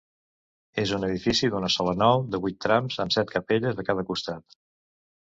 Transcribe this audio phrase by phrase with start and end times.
[0.83, 4.63] És un edifici d'una sola nau, de vuit trams amb set capelles a cada costat.